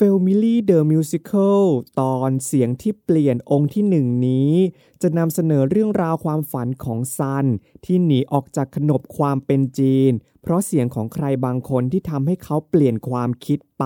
[0.00, 1.62] f a m i l y The Musical
[2.00, 4.52] ตอนเสียงที่เปลี่ยนองค์ที่หนึ่งนี้
[5.02, 7.46] จะนำเสนอเรื่องราวความฝันของซัน
[7.84, 13.84] ที่หนีออกจากขนบความเป็นจีน เพราะเสียงของใครบางคนที่ทำให้เขาเปลี่ยนความคิดไป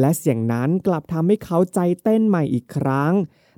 [0.00, 3.12] และเสียงนั้นกลับทำให้เขาใจเต้นใหม่อีกครั้ง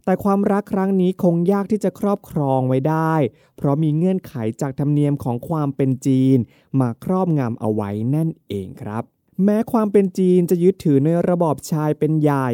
[0.05, 3.15] แต่ความรักครั้งนี้คงยากที่จะครอบครองไว้ได้
[3.57, 6.39] เพราะมีเงื่อนไขจากธรรมเนียมของความเป็นจีน
[6.81, 12.49] มาครอบงำเอาไว้นั่นเองครับ แม้ความเป็นจีนจะยึดถือในระบอบชายเป็นใหญ่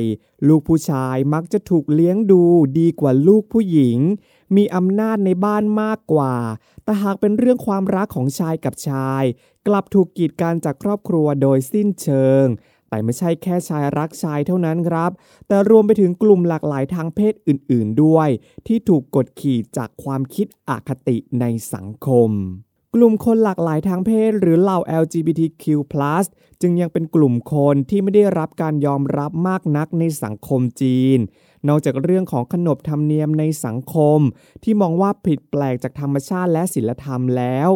[0.48, 2.42] ลูกผู้ชายมักจะถูกเลี้ยงดู
[2.78, 3.98] ดีกว่าลูกผู้หญิง
[4.56, 6.34] มีอำนาจในบ้านมากกว่า
[6.84, 9.24] แต่หากเป็นเรื่องความรักของชายกับชาย
[9.66, 12.46] กลับถูกกีดกันจากครอบครัวโดยสิ้นเชิง
[12.88, 15.10] แต่ไม่ใช่แค่ชายรักชายเท่านั้นครับ
[15.48, 18.28] แต่รวมไปถึงกลุ่มหลากหลายทางเพศอื่น ๆ ด้วย
[18.66, 22.30] ที่ถูกกดขี่จากความคิดอคติในสังคม
[22.94, 25.64] กลุ่มคนหลากหลายทางเพศหรือเหล่า LGBTQ+
[26.60, 31.18] จึงยังเป็นกลุ่มคนที่ไม่ได้รับการยอมรับมากนักในสังคมจีน
[31.68, 34.18] นอกจากเรื่องของขนบธรรมเนียมในสังคม
[34.64, 37.68] ที่มองว่าผิดแปลกจากธรรมชาติและศิลธรรมแล้ว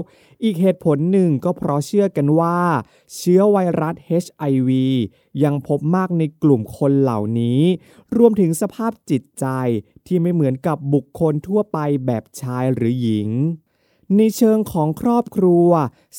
[0.45, 2.59] อีกเหตุผลหนึ่งก็เพราะเชื่อกันว่า
[3.17, 4.71] เชื้อไวรัส HIV
[5.45, 7.63] ยังพบมากในกลุ่มคนเหล่านี้
[8.17, 9.47] รวมถึงสภาพจิตใจ
[10.07, 13.31] ที่ไม่เหมือนกับบุคคลทั่วไปแบบชายหรือหญิง
[14.17, 15.69] ในเชิงของครอบครัว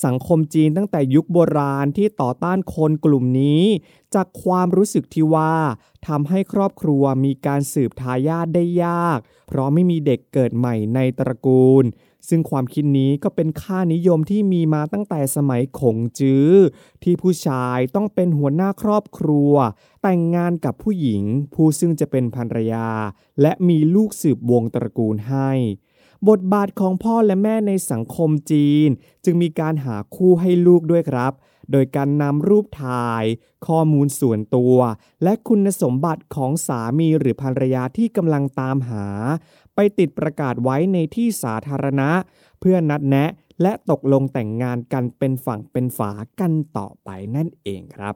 [0.03, 3.63] สังคมจีนตั้งแต่ยุคโบราณที่ต่อต้านคนกลุ่มนี้
[4.15, 5.55] จากความรู้สึกที่ว่า
[6.07, 11.85] ทำให้ครอบครัวมีการสืบทายาทได้ยาก เพราะไม่มีเด็กเกิดใหม่ในตระกูล
[12.29, 16.49] ซึ่งความคิดนี้ก็เป็นค่านิยมที่มีมาตั้งแต่สมัยขงจื้อ
[17.03, 19.53] ที่ผู้ชายต้องเป็นหัวหน้าครอบครัว
[20.03, 22.89] แต่งงานกับผู้หญิง ผู้ซึ่งจะเป็นภรรยา
[23.41, 25.51] และมีลูกสืบวงตระกูลให้
[26.29, 28.89] บทบาทของพ่อและแม่ในสังคมจีน
[29.25, 31.33] จึงมีการหาคู่ให้ลูกด้วยครับ
[31.71, 33.23] โดยการนำรูปถ่าย
[33.67, 34.77] ข้อมูลส่วนตัว
[35.23, 39.05] และคุณสมบัติของสามีหรือภรรยาที่กำลังตามหา
[39.75, 42.09] ไปติดประกาศไว้ในที่สาธารณะ
[42.59, 43.29] เพื่อนัดแนะ
[43.61, 48.15] และตกลงแต่งงานกันเป็นฝั่งเป็นฝากันต่อไปนั่นเองครับ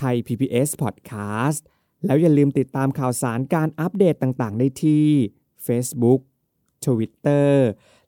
[0.00, 1.60] Thai PBS Podcast
[2.06, 5.08] แล้วอย่าลืมติดตามข่าวสารการอัปเดตต่างๆ ได้ที่
[5.66, 6.20] Facebook
[6.84, 7.52] Twitter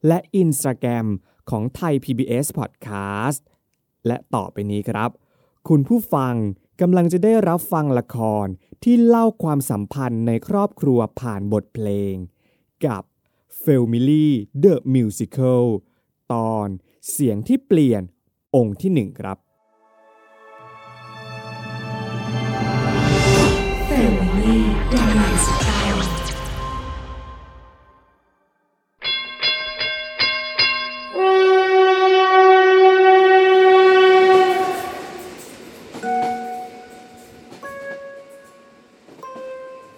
[0.07, 1.07] และ Instagram
[1.51, 3.41] ของ Thai PBS Podcast
[4.07, 5.11] และต่อไปนี้ครับ
[5.69, 6.35] คุณผู้ฟัง
[6.81, 8.47] กำลังจะได้รับฟังละคร
[8.83, 12.15] ที่เล่าความสัมพันธ์ในครอบครัวผ่านบทเพลง
[12.87, 13.03] กับ
[13.67, 14.29] f a m i l y
[14.65, 15.65] The Musical
[16.33, 16.69] ตอน
[17.11, 18.03] เสียงที่เปลี่ยน
[18.57, 19.39] องค์ที่หนึ่งครับ
[23.89, 24.59] Family
[24.93, 25.99] The Musical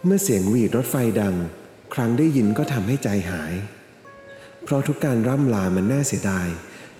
[0.04, 1.57] เมื่อเสียงหวีดรถไฟดังค
[1.98, 3.54] รั้งได้ยินก็ทำให้ใจหาย
[4.64, 6.48] เพราะทุกการร่ำลามันน่าเสียดาย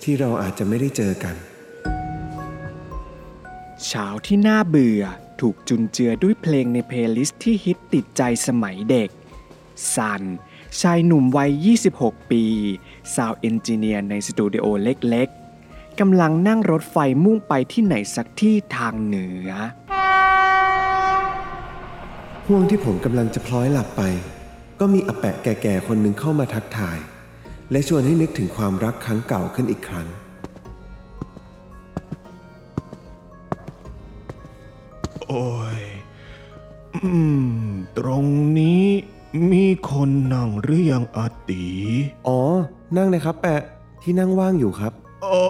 [0.02, 1.36] ที่เราอาจจะไม่ได้เจอกัน
[3.86, 5.02] เช้าที่น่าเบื่อ
[5.40, 9.10] ถูกจุนเจือด้วยเพลงใน playlist ที่ฮิตติดใจสมัยเด็ก
[9.94, 10.22] ซัน
[10.80, 11.50] ชายหนุ่มวัย
[11.92, 12.44] 26 ปี
[13.14, 19.50] sound engineer ในสตูดิโอเล็กๆกำลังนั่งรถไฟมุ่งไปที่ไหนสักที่ทางเหนือ
[22.46, 24.02] ห่วงที่ผมกำลังจะพลอยหลับไป
[24.80, 26.98] ก็มีอาแปะแก่ๆคนหนึ่งเข้ามาทักทาย
[27.70, 30.06] และชวนให้นึกถึงความรักครั้งเก่าขึ้นอีกครั้ง
[35.26, 35.48] โอ้
[35.78, 35.82] ย
[36.94, 37.10] อื
[37.42, 38.24] มตรง
[38.58, 38.84] นี้
[39.52, 41.66] มีคนนั่งหรือยังอาตี
[42.28, 42.40] อ๋อ
[42.96, 43.62] นั่งเลยครับ แปะ
[44.02, 44.92] ที่นั่งว่างอยู่ครับ
[45.22, 45.40] โอ้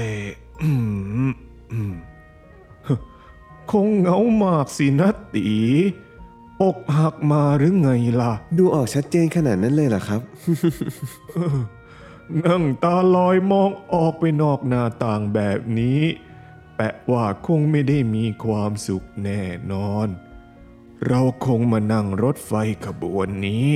[0.00, 0.04] ย
[0.62, 0.70] อื
[1.28, 1.30] ม
[1.72, 1.92] อืม
[2.86, 2.98] ฮะ
[3.70, 5.48] คงเหงามากสินะตี
[6.62, 7.90] อกหักมาหรือไง
[8.20, 10.20] ล่ะ ดูออกชัดเจนขนาดนั้นเลยเหรอครับ
[12.44, 16.00] นั่งตาลอยมองออกไปนอกหน้าต่างแบบนี้
[16.76, 20.08] แปะว่าคงไม่ได้มีความสุขแน่นอน
[21.08, 22.52] เราคงมานั่งรถไฟ
[22.86, 23.68] ขบวนนี้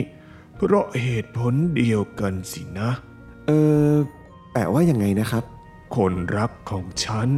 [0.56, 2.90] เพราะเหตุผลเดียวกันสินะ
[3.46, 3.50] เอ
[3.90, 3.92] อ
[4.52, 5.44] แปะว่ายังไงนะครับ
[5.96, 7.28] คนรักของฉัน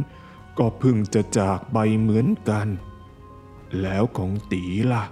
[0.57, 2.67] ก็เพิ่งจะจากไปเหมือนกัน
[3.81, 5.03] แล้วของตีล่ะ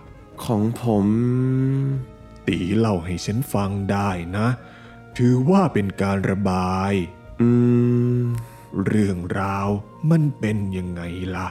[0.44, 1.08] ของผม
[2.48, 4.48] ตีเล่าให้ฉันฟังได้นะ
[5.18, 6.94] ถือว่าเป็นการระบาย
[7.42, 7.50] อื
[8.20, 8.22] ม
[8.86, 9.70] เรื่องราว
[10.12, 11.02] มันเป็นยังไง
[11.36, 11.48] ล่ะ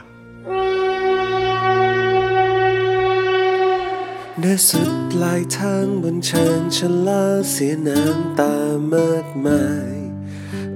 [4.39, 8.55] ในสุดปลายทางบนเชิญชลาเสียน้ำตา
[8.93, 9.93] มากมาย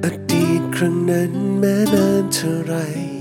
[0.04, 2.74] อดีตครั้งนั้นแม้นานเท่าไร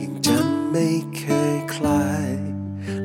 [0.03, 1.23] ยังจำไม่เค
[1.55, 2.06] ยคลาย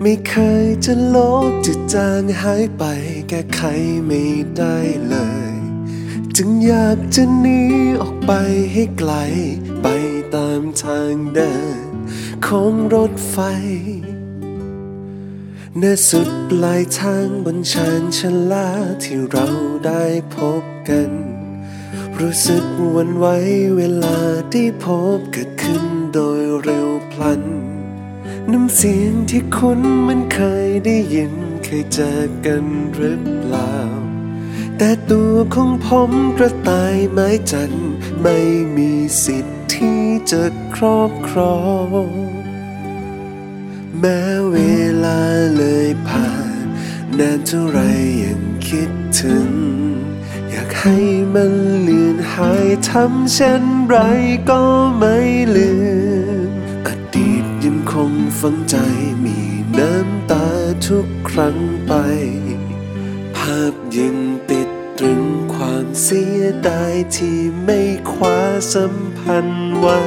[0.03, 1.17] ไม่เคยจะล
[1.49, 2.83] บจะจางหายไป
[3.29, 3.61] แก้ไข
[4.05, 4.23] ไม่
[4.57, 4.77] ได้
[5.07, 5.15] เล
[5.51, 5.53] ย
[6.35, 7.61] จึงอยากจะหนี
[8.01, 8.31] ออกไป
[8.73, 9.13] ให้ไกล
[9.81, 9.87] ไป
[10.35, 11.53] ตามทางเดิ
[11.85, 11.87] น
[12.45, 13.37] ของรถไฟ
[15.81, 18.19] ณสุดปลายทางบนชานช
[18.51, 18.69] ลา
[19.03, 19.47] ที่เรา
[19.85, 20.03] ได้
[20.35, 21.11] พบกัน
[22.19, 22.63] รู้สึก
[22.95, 23.25] วันไหว
[23.77, 24.17] เวลา
[24.51, 25.83] ได้พบเกิดขึ้น
[26.13, 27.41] โดยเร็วพลัน
[28.49, 31.33] น้ำเสียงที่คุ้นมันเคยได้ยิน
[31.63, 33.75] เคยเจอกันหรือเปล่า
[34.77, 37.71] แต่ตัวของผมกระต่ายไม้จัน
[38.21, 38.37] ไม่
[38.75, 38.91] มี
[39.23, 40.01] สิทธิ์ที่
[40.31, 40.43] จะ
[40.75, 41.59] ครอบครอ
[42.05, 42.31] ง
[43.99, 44.21] แม้
[44.51, 44.57] เว
[45.03, 45.19] ลา
[45.57, 46.31] เลยผ่า
[46.63, 46.65] น
[47.17, 47.79] นานเท่าไร
[48.23, 49.49] ยังคิดถึง
[50.49, 50.97] อยากให้
[51.33, 53.95] มันเลือนหายทำเช่นไร
[54.49, 54.61] ก็
[54.97, 55.17] ไม่
[55.55, 56.00] ลืมอ
[58.45, 58.75] ฝังใจ
[59.25, 59.39] มี
[59.79, 60.47] น้ำตา
[60.87, 61.57] ทุกครั้ง
[61.87, 61.93] ไป
[63.35, 64.17] ภาพยัง
[64.51, 65.23] ติดตรึง
[65.55, 68.39] ความเสียดายที่ไม่คว้า
[68.73, 70.01] สัมพันธ์ไว้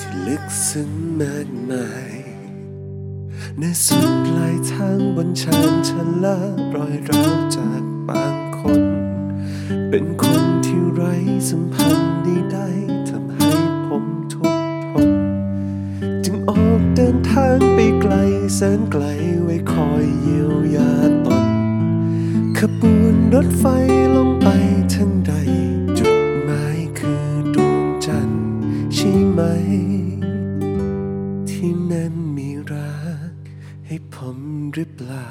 [0.00, 2.14] ที่ลึกซึ้งมากมาย
[3.58, 6.38] ในสุดปลายทางบนชานชาลา
[6.74, 8.82] รอยร้าวจากบางคน
[9.88, 11.14] เป็นคนที่ไร้
[11.48, 18.14] สัมพันธ์ใดๆางไปไกล
[18.54, 19.04] แสนไกล
[19.42, 20.92] ไว้คอยเยียวยา
[21.26, 21.48] ตน
[22.58, 23.64] ขบวนรถไฟ
[24.16, 24.48] ลงไป
[24.94, 25.32] ทางใด
[25.98, 28.48] จุดหมายคือดวงจันทร์
[28.94, 29.40] ใช่ไหม
[31.50, 32.98] ที่นั้นมีรั
[33.30, 33.32] ก
[33.86, 34.38] ให้ผม
[34.74, 35.30] หรือเปล่า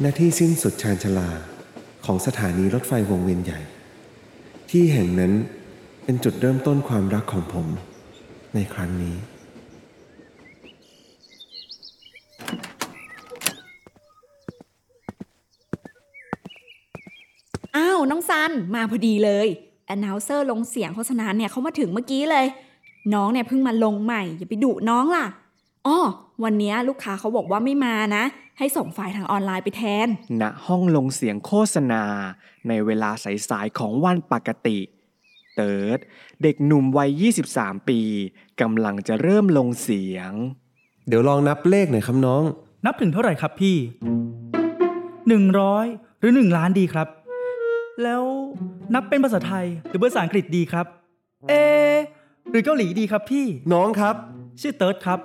[0.00, 1.30] หน้าที่สิ้นสุดชานชลา
[2.06, 3.60] ของสถานีรถไฟวงเวียนใหญ่
[4.74, 5.32] ที่แห่งนั้น
[6.04, 7.66] เป็นจุดเริ่มต้นความรักของผม
[8.54, 9.16] ในครั้งนี้
[17.76, 19.48] อ้าว น้องซัน มาพอดีเลย
[19.94, 22.46] announcer ลงเสียงโฆษณาเนี่ยเขามาถึงเมื่อกี้เลย
[23.14, 25.26] น้องเนี่ยเพิ่งมาลงใหม่ อย่าไปดุน้องล่ะ
[25.86, 25.98] อ้อ
[26.44, 28.24] วันเนี้ยลูกค้าเขาบอกว่าไม่มานะ
[28.58, 30.08] ให้ส่งไฟล์ทางออนไลน์ไปแทน
[30.42, 32.04] ณ ห้องลงเสียงโฆษณา
[32.68, 33.10] ในเวลา
[33.50, 34.78] สายๆของวันปกติ
[35.56, 35.98] เติร์ด
[36.42, 38.00] เด็กหนุ่มวัย 23 ปี
[38.60, 40.32] กำลังจะเริ่มลงเสียง
[41.08, 42.42] เดี๋ยวลองนับเลขหน่อยครับน้อง
[42.86, 43.76] นับถึงเท่าไหร่ครับพี่
[45.28, 45.86] หนึ่งร้อย
[46.20, 47.08] หรือหนึ่งล้านดีครับ
[48.02, 48.22] แล้ว
[48.94, 50.86] นับเป็นภาษาไทยหรือภาษาอังกฤษดีครับ
[51.48, 51.96] เอะ
[52.50, 54.14] หรือเกาหลีดีครับพี่ น้องครับ
[54.60, 55.18] ชื่อเติร์ดครับ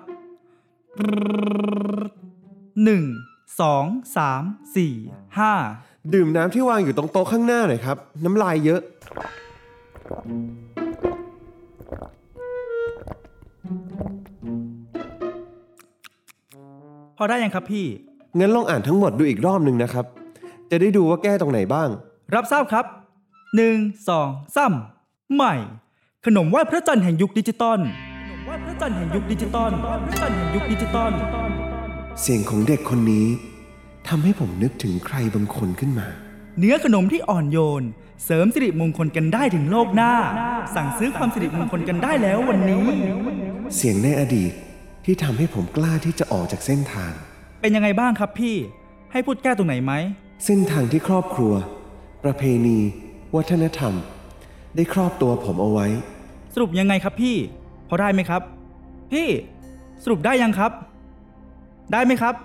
[2.84, 3.04] หนึ่ง
[3.62, 3.86] สอง
[4.18, 4.44] สาม
[4.75, 4.94] สี่
[5.38, 5.54] ห้า
[6.14, 8.82] ดื่มน้ำที่วางอยู่ตรงโต๊ะข้างหน้าหน่อยครับ น้ำลายเยอะ
[17.18, 17.86] พอได้ยังครับพี่
[18.40, 20.06] งั้นลองอ่านทั้งหมดดูอีกรอบหนึ่งนะครับ
[20.70, 21.90] จะได้ดูว่าแก้ตรงไหนบ้าง
[22.36, 22.86] รับทราบครับ
[23.56, 23.75] หนึ่ง
[24.10, 24.74] สองสาม
[25.34, 25.54] ใหม่
[26.25, 28.14] ขนมไหว้พระจันทร์แห่งยุคดิจิตอลขนมไหว้
[28.75, 29.72] พระจันทร์แห่งยุคดิจิตอล
[30.08, 31.12] พระจันทร์แห่งยุคดิจิตอล
[32.22, 33.27] เสียงของเด็กคนนี้
[34.08, 36.08] ทำให้ผมนึกถึงใครบางคนขึ้นมา
[36.60, 37.84] เนื้อขนมที่อ่อนโยน
[38.25, 40.13] เสริมสิริมงคลกันได้ถึงโลกหน้า
[40.75, 42.86] สั่งซื้อความสิริมงคลกันได้แล้ววันนี้
[43.75, 44.51] เสียงในอดีต
[45.05, 47.12] ที่ทำให้ผมกล้าที่จะออกจากเส้นทาง
[47.62, 48.55] เป็นยังไงบ้างครับพี่
[49.12, 49.94] ให้พูดแก้ตรงไหนไหม
[50.46, 51.53] เส้นทางที่ครอบครัว
[52.24, 52.79] ประเพณี
[53.36, 53.94] วัฒนธรรม
[54.75, 55.88] ได้ครอบตัวผมเอาไว้
[56.53, 57.36] สรุปยังไงครับพี่
[57.89, 58.41] พอได้ไหมครับ
[59.12, 59.27] พี่
[60.03, 60.71] สรุปได้ยังครับ
[61.91, 62.35] ได้ไหมครับ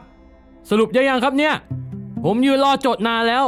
[0.70, 1.54] สรุปได้ยังครับเนี่ย
[2.24, 3.44] ผมยืนรอจดนานแล้ว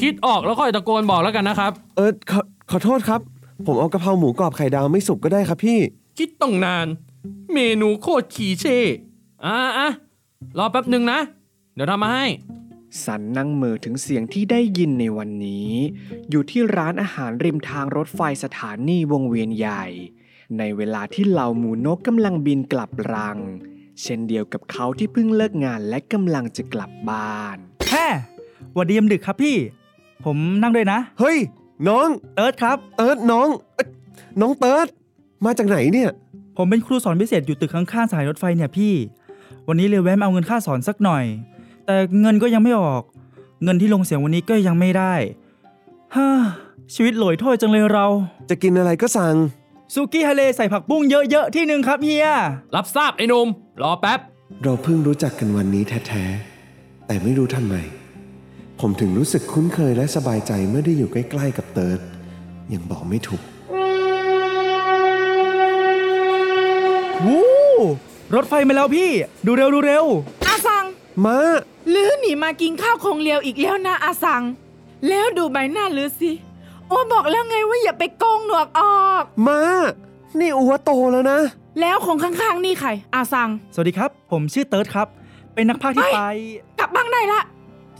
[0.00, 2.40] คิดออกแล้วค่อยตะโกนบอกแล้วกันนะครับ เออขอ
[2.70, 3.20] ขอโทษครับ
[3.66, 5.78] ผมเอากะเพราหมูกรอบไข่ดาวไม่สุกก็ได้ครับพี่
[6.18, 6.86] คิดต้องนาน
[7.52, 8.78] เมนูโคตรขีเช่
[9.44, 9.88] อะอะ
[10.58, 11.18] รอแป๊บหนึ่งนะ
[11.74, 12.26] เดี๋ยวทำมาให้
[13.04, 15.70] สันนั่งเหมือถึงเสียงที่ได้ยินในวันนี้
[16.30, 19.84] อยู่ที่ร้านอาหารริมทางรถไฟสถานีวงเวียนใหญ่
[20.58, 23.38] ในเวลาที่เหล่าหมูนกกำลังบินกลับรัง
[24.02, 27.56] เช่นเดียวกับเขาที่เพิ่งเลิกงานและกำลังจะกลับบ้าน
[27.88, 28.06] แค่
[28.74, 29.56] หวัดดียามดึกครับพี่
[30.24, 31.38] ผมนั่งด้วยนะ เฮ้ย
[31.88, 33.86] น้องเติร์ดครับเติร์ดน้องเอ๊ะ
[34.40, 34.86] น้องเติร์ด
[35.44, 36.10] มาจากไหนเนี่ย
[36.56, 38.94] ผมเป็นครูสอนพิเศษอยู่ตึกข้างๆสถายรถไฟเนี่ยพี่
[39.68, 41.24] วันนี้เลยแวะมาเอาเงินค่าสอนสักหน่อย
[41.84, 43.02] แต่เงินก็ยังไม่ออก
[43.64, 45.14] เงินที่ลงเสียงวันนี้ก็ยังไม่ได้
[46.14, 46.28] ฮ่า
[46.94, 48.06] ชีวิตโหลอยถ้วยจังเลยเรา
[48.50, 49.34] จะกินอะไรก็สั่ง
[49.94, 52.28] ซูกี้ทะเลใส่ผักบุ้งเยอะๆที่หนึ่งครับเฮีย
[52.74, 53.46] รับทราบไอ้หนุ่ม
[53.82, 54.20] รอแป๊บ
[54.62, 57.74] เราเพิ่งรู้จักกันวันนี้แท้ๆ แต่ไม่รู้ทำไม
[58.80, 62.00] ผมถึงรู้สึกคุ้นเคยและสบายใจเมื่อได้อยู่ใกล้ๆกับเติร์ด
[62.72, 63.42] ยังบอกไม่ถูก
[67.26, 67.46] วู้
[68.34, 69.10] รถไฟมาแล้วพี่
[69.46, 70.04] ดูเร็วดูเร็ว
[70.48, 70.84] อาสัง
[71.24, 71.38] มา
[71.94, 74.42] ลือหนีมากินข้าวคงเลียวอีกแล้วนะอาสัง
[75.08, 76.32] แล้วดูใบหน้าลือสิ
[76.88, 79.60] โอ้บอกแล้วไงว่าอย่าไปโกงหนวกออก มา
[80.38, 81.40] นี่อัวโตแล้วนะ
[81.80, 85.08] แล้วคงข้างๆนี่ใคร อาสัง สวัสดีครับ ผมชื่อเติร์ดครับ
[85.54, 86.22] เป็นนักพากย์ที่เฮ้ยไป
[86.80, 87.40] กลับบ้างได้ละ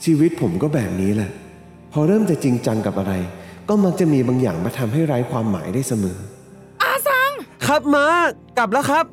[0.04, 1.30] ชีวิตผมก็แบบนี้แหละ
[1.92, 3.12] พอเริ่มจะจริงจังกับอะไร
[3.68, 6.18] ก็มักจะมีบางอย่างมาทำให้ไร้ความหมายได้เสมอ
[6.83, 7.30] อาสัง
[7.66, 8.07] ครับมา
[8.59, 9.04] กลับแล้วครับ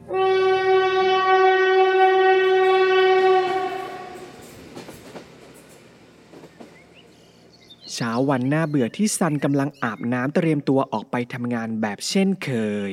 [7.96, 12.52] เช้าวันหน้าเบื่อที่ซันกำลังอาบน้ำเตรียมตัวออกไปทำงานแบบเช่นเค
[12.90, 12.92] ย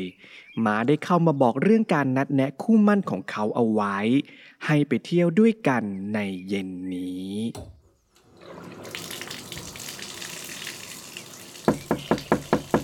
[0.60, 3.98] หมาได้เข้ามาบอกเรื่องการนัดแนะคู่มั่นของเขาเอาไว้
[4.66, 5.82] ให้ไปเที่ยวด้วยกัน
[6.14, 6.18] ใน
[6.48, 7.34] เย็นนี้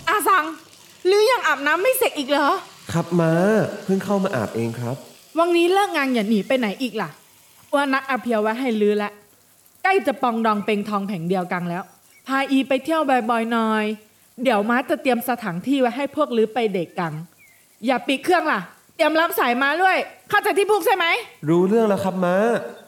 [0.09, 0.45] อาสัง
[1.11, 2.49] ลือยังอาบน้ำไม่เสร็จอีกเหรอ
[2.93, 3.33] ครับมา
[3.85, 4.97] เพิ่งเข้ามาอาบเองครับ
[5.39, 7.11] วันนี้เลิกงานอย่าหนีไปไหนอีกล่ะ
[7.75, 9.11] ว่านักอาเพียวไว้ให้ลือละ
[9.83, 11.85] ใกล้จะปองดองเป็งทองแผงเดียวกันแล้ว
[12.29, 13.85] พาอีไปเที่ยวบ่อยๆหน่อย
[14.43, 17.15] เดี๋ยวม้าจะเตรียมสถานที่ไว้ให้พวกลือไปเด็กกัง
[17.87, 18.61] อย่าปิดเครื่องล่ะ
[18.97, 19.97] เตรียมรับสายมาด้วย
[20.31, 21.07] เข้าใจที่พูกใช่ไหม
[21.49, 22.37] รู้เรื่องแล้วครับมา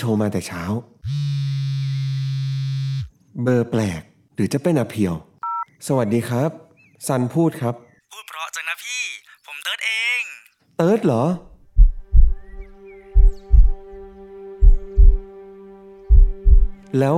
[0.00, 0.62] โทรมาแต่เช้า
[3.42, 4.02] เบอร์แปลก
[4.34, 5.14] หรือจะเป็นอาเพียว
[5.86, 6.50] สวัสดีครับ
[7.06, 7.74] ซันพูดครับ
[8.12, 9.02] พูดเพราะจังนะพี่
[9.46, 10.22] ผมเติร์ดเอง
[10.76, 11.24] เติร์ดเหรอ
[16.98, 17.16] แล้ว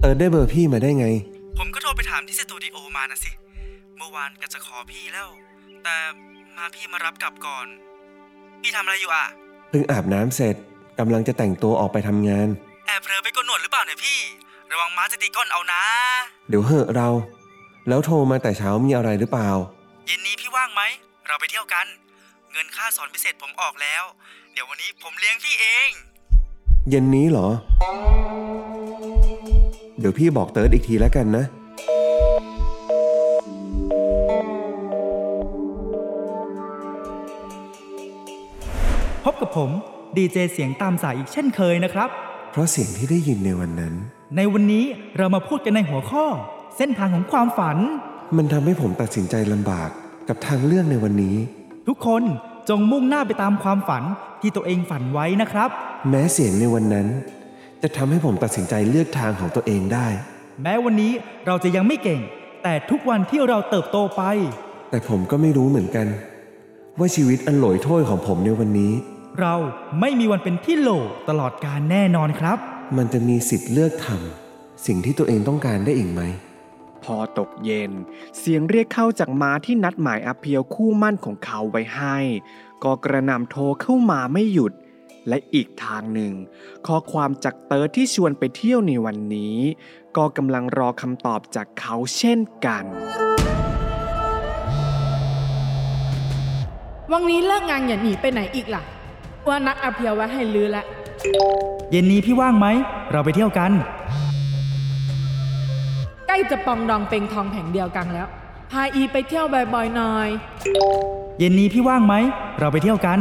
[0.00, 1.08] เติร์ดได้เบอร์พี่มาได้ไง
[1.58, 3.30] ผมก็โทรไปถามที่สตูดิโอมานะสิ
[3.98, 5.28] เมื่อวานก็จะขอพี่แล้ว
[5.84, 5.96] แต่
[6.56, 7.66] ม้าพี่มารับกลับก่อน
[8.62, 9.26] พี่ทำอะไรอยู่อะ
[9.68, 10.56] เพิ่งอาบน้ำเสร็จ
[10.98, 12.48] กำลังจะแต่งตัวออกไปทำงาน
[12.86, 14.18] แอบเผลอไปกดหนวดหรือเปล่าเนี่ยพี่
[14.70, 15.82] ระวังม้าจะตีก้นเอานะ
[16.48, 17.08] เดี๋ยวเหอะเรา
[17.88, 19.48] แล้วโทรมาแต่เช้ามีอะไรหรือเปล่า
[20.06, 20.82] เย็นนี้พี่ว่างไหม
[21.26, 21.86] เราไปเที่ยวกัน
[22.52, 24.02] เงินค่าสอนพิเศษผมออกแล้ว
[24.52, 25.90] เดี๋ยววันนี้ผมเลี้ยงพี่เอง
[26.90, 27.48] เย็นนี้เหรอ
[29.98, 31.44] เดี๋ยวพี่บอกเติร์ดอีกทีแล้วกันนะ
[39.24, 39.70] พบกับผม
[40.18, 42.08] ดีเจเสียงตามสายอีกเช่นเคยนะครับ
[42.50, 43.94] เพราะเสียงที่ได้ยินในวันนั้น
[44.36, 44.84] ในวันนี้
[45.16, 46.26] เรามาพูดกันในหัวข้อ
[46.76, 47.76] เส้นทางของความฝัน
[48.36, 49.90] มันทำให้ผมตัดสินใจลำบาก
[50.28, 51.36] กับทางเลือกในวันนี้
[51.88, 52.22] ทุกคน
[52.68, 54.02] จงมุ่งหน้าไปตามความฝัน
[54.40, 55.70] ที่ตัวเองฝันไว้นะครับ
[56.10, 57.06] แม้เสียงในวันนั้น
[57.82, 60.08] จะทำให้ผมตัดสินใจเลือกทางของตัวเองได้
[60.62, 61.12] แม้วันนี้
[61.46, 62.20] เราจะยังไม่เก่ง
[62.62, 64.22] แต่ทุกวันที่เราเติบโตไป
[64.90, 66.06] แต่ผมก็ไม่รู้เหมือนกัน
[66.98, 68.92] ว่าชีวิตอันโหลอยโถ้วยของผมในวันนี้
[69.40, 69.54] เรา
[70.00, 70.90] ไม่มีวันเป็นที่โหล
[71.28, 72.58] ตลอดการแน่นอนครับ
[72.96, 76.22] มันจะมีสิทธิ์เลือกทำสิ่งที่ตัวเองต้องการได้อีกไหม
[77.04, 77.92] พอตกเย็น
[78.38, 82.18] เสียงเรียกเข้าจากม้าที่นัดหมายอาเพียวคู่มั่นของเขาไว้ให้
[82.84, 84.72] ก็กระหน่ำโทรเข้ามาไม่หยุด
[85.28, 86.32] และอีกทางหนึ่ง
[86.86, 89.56] ข้อความจากเติร์ดที่ชวนไปเที่ยวในวันนี้
[90.16, 92.84] ก็กำลังรอคำตอบจากเขาเช่นกัน
[97.12, 98.82] วันนี้เลิกงานอย่าหนีไปไหนอีกล่ะ
[99.48, 100.84] ว่านักอาเพียวไว้ให้ลือละ
[101.90, 102.66] เย็นนี้พี่ว่างไหม
[103.12, 103.72] เราไปเที่ยวกัน
[106.26, 108.26] ใกล้ล้จะปองดองเป็งทองแผงเดียวกันแล้ว
[108.70, 110.28] พาอีไปเที่ยวบ่อยๆหน่อย
[111.38, 112.14] เย็นนี้พี่ว่างไหม
[112.58, 113.18] เราไปเที่ยวกัน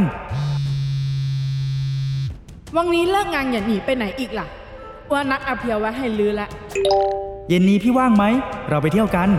[2.75, 4.48] วันนี้เลิกงานอย่าหนีไปไหนอีกล่ะ
[5.12, 6.50] ว่านัดอาเพียวไว้ให้ลือแล้ว
[7.50, 8.25] เย็นนี้พี่ว่างไหม
[8.70, 9.29] เราไปเที่ยวกัน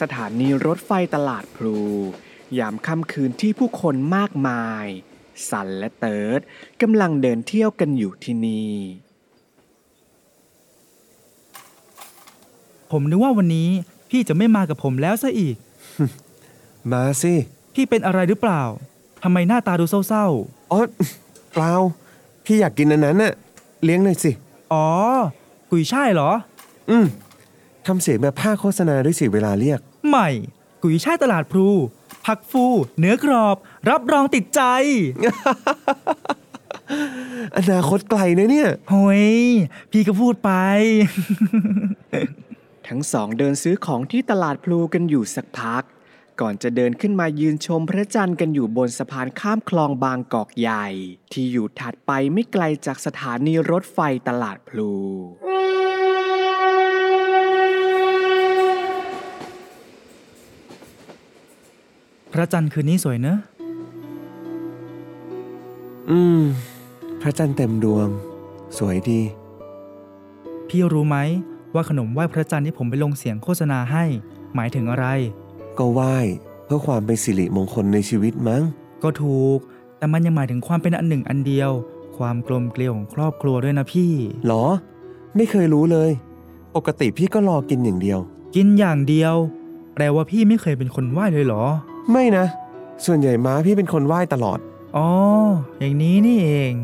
[0.00, 1.78] สถานีรถไฟตลาดพลู
[2.58, 4.86] ยามค่ำคืนที่ผู้คนมากมาย
[5.50, 6.40] สันและเติร์ด
[6.82, 8.72] กำลังเดินเที่ยวกันอยู่ที่นี่
[12.90, 13.68] ผมนึกว่าวันนี้
[14.10, 15.56] พี่จะไม่มากับผมแล้วซะอีก
[16.92, 17.34] มาสิ
[17.74, 18.62] พี่เป็นอะไรหรือเปล่า
[19.22, 20.26] ทำไมหน้าตาดูเศร้า
[20.72, 20.80] อ๋อ
[21.52, 21.72] เปล่า
[22.44, 23.32] พี่อยากกินอันนั้นน่ะ
[23.84, 24.86] เลี้ยงหน่อยสิ ๆ อ๋อ
[25.70, 26.30] กุยช่ายเหรอ
[26.90, 27.06] อืม
[27.86, 30.28] ทำเสียงแบบภาคโฆษณาด้วยสิเวลาเรียก ใหม่
[30.82, 31.68] กุยช่ายตลาดพลู
[32.26, 32.64] ผักฟู
[32.98, 33.56] เนื้อกรอบ
[33.88, 34.62] รับรองติดใจ
[37.56, 39.24] อนาคตไกลนะเนี่ย โฮ้ย
[39.90, 40.50] พี่ก็พูดไป
[42.88, 45.84] ทั้งสองเดินซื้อของที่ตลาดพลูกันอยู่สักพัก
[46.40, 50.86] ก่อนจะเดินขึ้นมายืนชมพระจันทร์กันอยู่บนสะพานข้ามคลองบางกอกใหญ่
[51.32, 53.98] ที่อยู่ถัดไปไม่ไกลจากสถานีรถไฟ
[54.28, 54.92] ตลาดพลู
[62.32, 63.38] พระจันทร์คืนนี้สวยเนอะ
[66.10, 66.40] อืม
[67.20, 68.08] พระจันทร์เต็มดวง
[68.78, 69.20] สวยดี
[70.68, 71.18] พี่รู้ไหม
[71.74, 74.04] ว่าขนมไหว้พระจันทร์ที่ผมไปลงเสียงโฆษณาให้
[74.54, 75.06] หมายถึงอะไร
[75.78, 76.16] ก็ไหว้
[76.64, 78.62] เพื่อความเป็นสิริมงคลในชีวิตมั้ง
[79.02, 79.58] ก็ถูก
[79.98, 81.70] แต่มันยังหมายถึงความเป็นอันหนึ่งอันเดียว
[82.18, 84.12] ความกลมเกลียวของครอบครัวด้วยนะพี่
[84.46, 84.64] หรอ
[85.36, 86.10] ไม่เคยรู้เลย
[86.76, 88.18] ปกติพี่ก็รอกินอย่างเดียว
[88.56, 89.34] กินอย่างเดียว
[89.94, 91.64] แปลว่าพี่ไม่เคยเป็นคนไหว้เลยเหรอ
[92.10, 92.46] ไม่นะ
[93.04, 94.58] ส่วนใหญ่ม้าพี่เป็นคนไหว้ตลอด
[94.96, 95.08] อ๋อ
[95.78, 96.74] อย่างนี้นี่เอง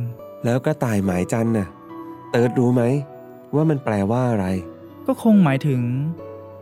[0.44, 1.68] แล้วก็ต่ายหมายจันน่ะ
[2.30, 2.82] เติร์ดรู้ไหม
[3.54, 4.46] ว่ามันแปลว่าอะไร
[5.06, 5.80] ก็คงหมายถึง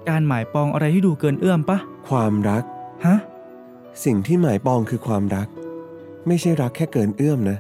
[0.08, 2.64] การหมายปองอะไรที่ดูเกินเอื้อมปะ ความรัก
[3.06, 3.16] ฮะ
[4.04, 5.48] สิ่งที่หมายปองคือความรัก
[6.26, 7.58] ไม่ใช่รักแค่เกินเอื้อมนะ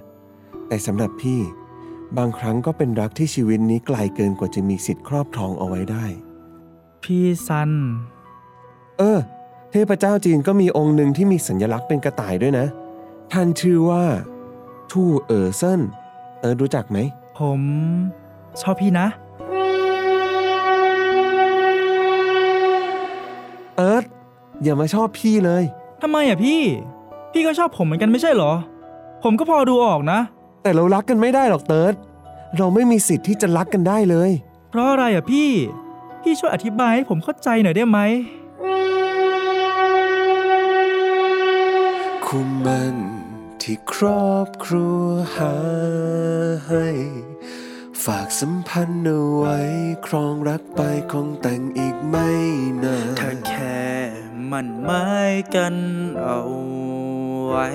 [0.68, 1.40] แต่สำหรับพี่
[2.16, 6.04] บางครั้งก็เป็นรักที่ชีวิตนี้ไกลเกินกว่าจะมีสิทธิ์ครอบครองเอาไว้ได้
[7.02, 7.70] พี่ซัน
[8.98, 12.66] เออเทพเจ้าจีนก็มีองค์หนึ่งที่มีสัญลักษณ์เป็นกระต่ายด้วยนะ
[13.32, 14.04] ท่านชื่อว่า
[14.90, 15.80] ทู่เอ๋อเซิน
[16.40, 16.98] เติร์ดรู้จักไหม
[17.38, 17.60] ผม
[18.62, 19.06] ชอบพี่นะ
[23.76, 24.04] เติร์ด
[24.62, 25.62] อย่ามาชอบพี่เลย
[26.02, 26.60] ทำไมอะพี่
[27.32, 28.52] พี่ก็ชอบผมเหมือนกันไม่ใช่เหรอ
[29.22, 30.18] ผมก็พอดูออกนะ
[30.62, 31.94] แต่เรารักกันไม่ได้หรอกเติร์ด
[32.56, 34.30] เราไม่มีสิทธิ์ที่จะรักกันได้เลย
[34.70, 35.50] เพราะอะไรอะพี่
[36.22, 37.98] พี่ช่วยอธิบายให้ผมเข้าใจหน่อยได้ไหม
[42.38, 42.96] คู่มัน
[43.62, 45.02] ที่ครอบครัว
[45.36, 45.56] หา
[46.68, 46.88] ให้
[48.04, 49.60] ฝากสัมพันธ์เอาไว้
[50.06, 50.80] ครองรักไป
[51.12, 52.30] คงแต่งอีกไม่
[52.82, 53.86] นานถ้าแค่
[54.50, 55.10] มันไม้
[55.54, 55.76] กัน
[56.24, 56.42] เอา
[57.46, 57.68] ไว้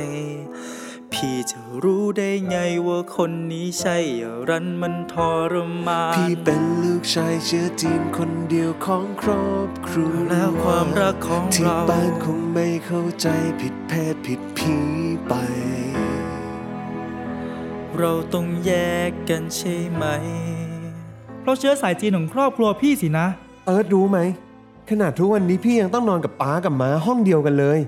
[1.13, 3.97] พี่จะรู้ได้ไงว่าคนนี้ใช่
[4.49, 5.15] รันมันท
[5.51, 5.53] ร
[5.87, 13.27] มานพี่เป็นลูกชายเชื้อจีนคนเดียวของครอบครัวแล้วความรักของที่เราบ้านคงไม่เข้าใจ
[13.61, 14.77] ผิดเพศผิด ผี
[15.27, 15.33] ไป
[17.99, 18.71] เราต้องแย
[19.09, 20.05] กกันใช่ไหม
[21.41, 23.27] เพราะเชื้อสายจีนของครอบครัวพี่สินะ
[23.65, 24.19] เอิร์ธรู้ไหม
[24.89, 27.79] ขนาดทุกวันนี้พี่ยังต้องนอนกับป้ากับม้าห้องเดียวกันเลย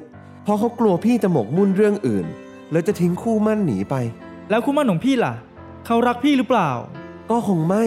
[0.44, 2.26] เพราะเขากลัวพี่จะหมกมุ่นเรื่องอื่น
[2.72, 3.96] แล้วจะทิ้งคู่มั่นหนีไป
[4.50, 5.34] แล้วคู่หมั่นของพี่ล่ะ
[5.86, 6.70] เขารักพี่หรือเปล่า
[7.30, 7.84] ก็คงไม่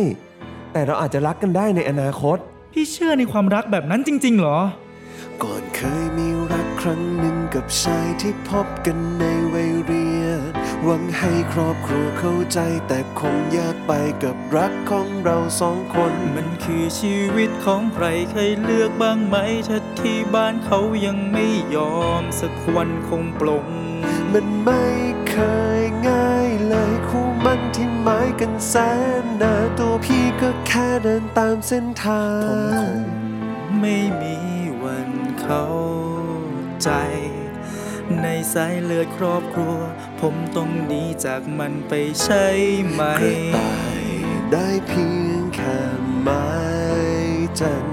[0.73, 2.39] แต่เราอาจจะรักกันได้ในอนาคต
[2.73, 4.59] พี่เชื่อในความรักแบบนั้นจริง ๆ เหรอ
[5.45, 10.41] ก่อนเคยมีรักครั้งหนึ่งกับชายที่พบกันในวัยเรียน
[10.85, 19.37] หวังให้ครอบครัวเข้าใจแต่คงยากไปกับรักของเราสองคน มันคือชีวิตของใครเคยเลือกบ้างไหม
[19.69, 21.47] ถ้าที่บ้านเขายังไม่
[21.77, 23.67] ยอมสักวันคงปลง
[24.33, 24.85] มันไม่
[25.31, 25.37] เค
[25.81, 28.75] ยง่ายเลยคู่มันที่หมายกันแส
[29.23, 33.01] นนานตัวพี่ก็แค่เดินตามเส้นทาผมคงง
[33.81, 34.56] ไม่มีวัน
[35.47, 35.69] เข้า
[36.83, 36.91] ใจ
[38.23, 39.79] ในสายเลือดครอบครัว
[40.21, 42.47] ผมต้องหนีจากมันไปใช่
[42.91, 44.03] ไหมกระต่าย
[44.53, 45.79] ได้เพียงแค่
[46.21, 46.49] ไม้
[47.61, 47.87] จัน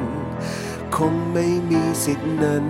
[0.96, 2.66] คงไม่มีสิทธินั้น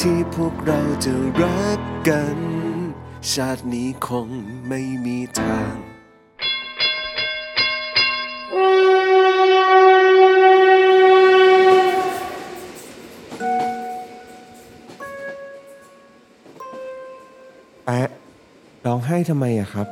[0.00, 2.38] ที่พวกเราจะรักกัน
[3.32, 4.28] ชาตินี้คง
[4.68, 5.89] ไม่มีทาง
[17.92, 18.10] แปะ
[18.86, 19.86] ร้องไห้ทำไมอะครับ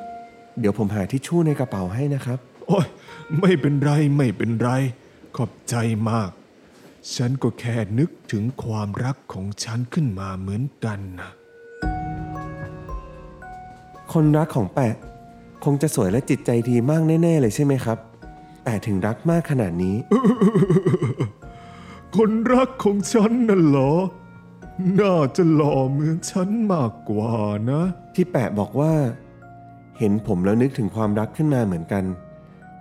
[0.60, 2.86] เดี๋ยวผมหาทิชชู่ในกระเป๋าให้นะครับ โอ้ย
[3.40, 4.68] ไม่เป็นไรไม่เป็นไร
[5.36, 5.74] ขอบใจ
[6.10, 6.30] มาก
[7.14, 11.30] ฉันก็แค่นึกถึงความรักของฉันขึ้นมาเหมือนกันนะ
[14.12, 14.94] คนรักของแปะ
[15.64, 17.98] คงจะสวยและจิตใจดีมากแน่ ๆ เลยใช่ไหมครับ
[18.64, 19.96] แต่ถึงรักมากขนาดนี้
[22.16, 23.92] คนรักของฉันน่ะเหรอ
[25.00, 27.34] น่าจะหล่อเหมือนฉันมากกว่า
[27.70, 27.82] นะ
[28.14, 28.92] ที่แปะบอกว่า
[29.98, 32.04] เห็นผมแล้วนึกถึงความรักขึ้นมาเหมือนกัน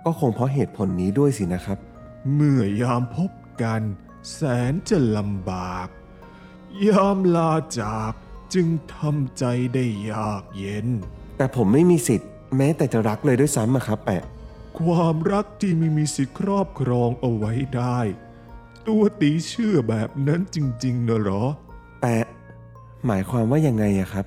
[0.04, 1.78] ก็คงเพราะเหตุผลนี้ด้วยสินะครับ
[2.34, 3.30] เมื่อยามพบ
[3.62, 3.80] กัน
[4.32, 5.88] แสนจะลำบาก
[6.86, 8.12] ยามลาจาก
[8.54, 10.88] จึงทำใจได้ยากเย็น
[11.36, 14.22] แต่ผมไม่มีสิทธิ์ แม้แต่จะรักเลยด้วยซ้ำอะครับแปะ
[14.80, 17.98] ความรักที่ไม่มีสิทธิ์ครอบครองเอาไว้ได้
[18.86, 21.44] ตัวตีเชื่อแบบนั้นจริงๆนะเหรอ
[22.00, 22.24] แปะ
[23.06, 24.26] หมายความว่ายังไงอะครับ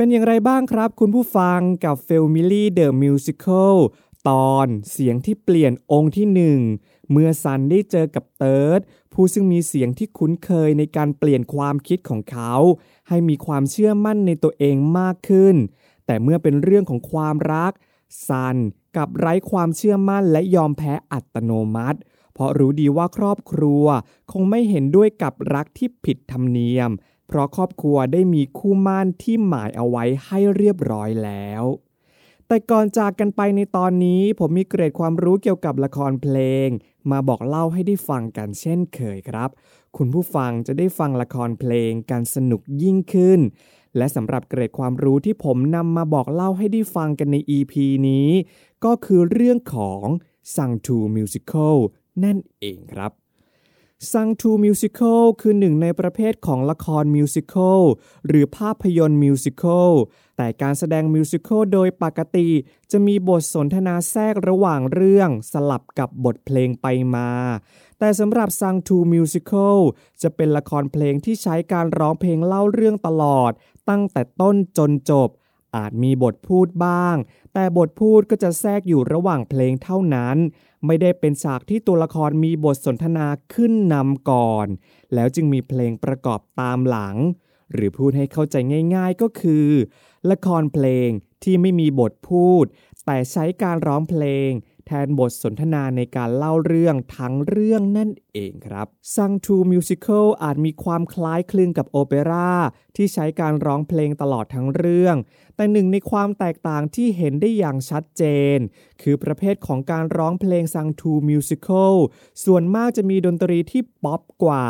[0.00, 3.76] เป็นอย่างไรบ้างครับคุณผู้ฟังกับ f a m i l y The Musical
[4.28, 6.60] ตอนเสียงที่เปลี่ยนองค์ที่หนึ่ง
[7.10, 8.80] เมื่อซันได้เจอกับเติร์ด
[9.12, 12.54] ผู้ซึ่งมีเสียงที่คุ้นเคยในการเปลี่ยนความคิดของเขา
[13.08, 15.56] ให้มีความเชื่อมั่นในตัวเองมากขึ้น
[16.06, 17.72] แต่เมื่อเป็นเรื่องของความรัก
[18.28, 18.56] ซัน
[18.96, 21.98] กับไร้ความเชื่อมั่นและยอมแพ้อัตโนมัติ
[22.34, 23.84] เพราะรู้ดีว่าครอบครัว
[24.32, 26.90] คงไม่เห็นด้วยกับรักที่ผิดธรรมเนียม
[27.28, 31.64] เพราะครอบครัวได้มีคู่มั่นที่หมายเอาไว้ให้เรียบร้อยแล้ว
[32.52, 36.68] แต่ก่อนจากกันไปในตอนนี้ผมมีเกรดความรู้เกี่ยวกับละครเพลง
[37.10, 39.50] มาบอกเล่าให้ได้ฟังกันเช่นเคยครับ
[39.96, 43.40] คุณผู้ฟังจะได้ฟังละครเพลงกันสนุกยิ่งขึ้น
[43.96, 47.72] และสำหรับเกรดความรู้ที่ผมนำมาบอกเล่าให้ได้ฟังกันใน EP
[48.08, 48.30] นี้
[48.84, 50.04] ก็คือเรื่องของ
[50.54, 51.76] Sang To Musical
[52.24, 53.12] นั่นเองครับ
[54.12, 57.82] ซังทูมิวสิควลคือหนึ่งในประเภทของละครมิวสิควล
[58.26, 59.92] หรือภาพยนตร์ musical
[60.42, 62.48] แต่การแสดง musical โดยปกติ
[62.90, 67.30] จะมีบทสนทนาแทรกระหว่างเรื่องสลับกับบทเพลงไปมา
[67.98, 69.78] แต่สำหรับ sung-through musical
[70.22, 73.52] จะเป็นละครเพลงที่ใช้การร้องเพลงเล่าเรื่องตลอด
[73.88, 75.28] ตั้งแต่ต้นจนจบ
[75.76, 77.16] อาจมีบทพูดบ้าง
[77.54, 80.36] แต่บทพูดก็จะแทรกอยู่ระหว่างเพลงเท่านั้น
[80.86, 84.66] ไม่ได้เป็นฉากที่ตัวละครมีบทสนทนาขึ้นนำก่อน
[85.14, 87.16] แล้วจึงมีเพลงประกอบตามหลัง
[87.74, 88.56] หรือพูดให้เข้าใจ
[88.96, 89.66] ง่าย ๆก็คือ
[90.30, 91.08] ละครเพลง
[91.42, 92.64] ที่ไม่มีบทพูด
[93.06, 94.50] แต่ใช้การร้องเพลง
[94.86, 102.52] แทนบทสนทนาในการเล่าเรื่องทั้งเรื่องนั่นเองครับซังทูมิวสิควลอาจมีความคล้ายคลึงกับโอเปร่า
[102.96, 105.16] ที่ใช้การร้องเพลงตลอดทั้งเรื่อง
[105.56, 108.22] แต่หนึ่งในความแตกต่างที่เห็นได้อย่างชัดเจ
[108.56, 108.58] น
[109.02, 111.94] คือประเภทของการร้องเพลงซังทูมิวสิควล
[112.44, 114.66] ส่วนมากจะมีดนตรีที่ป๊อปกว่า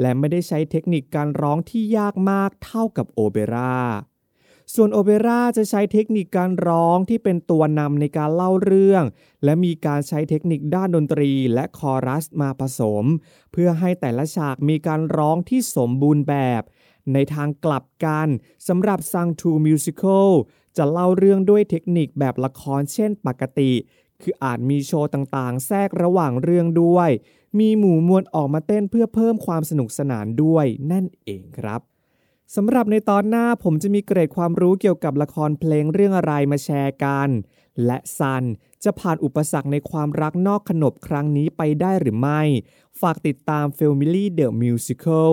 [0.00, 3.76] และไม่ได้ใช้เทคนิคการร้องที่ยากมากเท่ากับโอเปร่า
[4.74, 9.04] ส่วนโอเปร่าจะใช้เทคนิคการร้องที่เป็นตัวนำในการเล่าเรื่อง
[9.44, 13.04] และมีการใช้เทคนิคด้านดนตรีและคอรัสมาผสม
[13.52, 16.62] เพื่อให้แต่ละฉากมีการร้องที่สมบูรณ์แบบ
[17.12, 18.28] ในทางกลับกัน
[18.68, 20.30] สำหรับซังทูมิวสิควล
[20.76, 23.72] จะเล่าเรื่องด้วยเทคนิคแบบละครเช่นปกติ
[24.22, 27.10] คืออาจมีโชว์ต่างๆ แทรกระหว่างเรื่องด้วย
[27.58, 31.80] มีหมู่มวลออกมาเต้นเพื่อเพิ่มความสนุกสนานด้วยนั่นเองครับ
[32.54, 37.28] สำหรับในตอนหน้าผมจะมีเกรดความรู้เกี่ยวกับละครเพลงเรื่องอะไรมาแชร์กัน
[37.84, 38.44] และซัน
[38.84, 42.40] จะผ่านอุปสรรคในความรักนอกขนบครั้งนี้ไปได้หรือไม่
[43.00, 45.32] ฝากติดตาม f a m i l y The Musical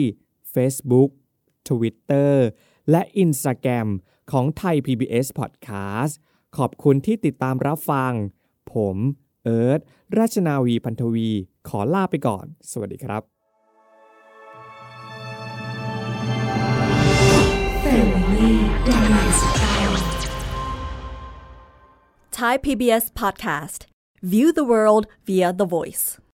[0.54, 1.10] Facebook
[1.68, 2.34] Twitter
[2.92, 3.88] และ Instagram
[4.32, 6.14] ของ Thai PBS Podcast
[6.58, 8.14] ขอบคุณที่ติดตามรับฟัง
[8.74, 8.98] ผม
[9.44, 9.80] เอิร์ธ
[10.18, 11.30] ราชนาวีพันธวี
[11.68, 13.24] ขอลาไปก่อน สวัสดีครับ
[17.86, 18.54] Family
[18.88, 19.42] Dynamics
[22.38, 23.80] Thai PBS podcast.
[24.22, 26.06] View the world via the voice.